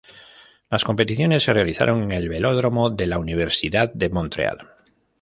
Las 0.71 0.83
competiciones 0.83 1.43
se 1.43 1.53
realizaron 1.53 2.01
en 2.01 2.11
el 2.11 2.27
velódromo 2.27 2.89
de 2.89 3.05
la 3.05 3.19
Universidad 3.19 3.93
de 3.93 4.09
Montreal. 4.09 4.67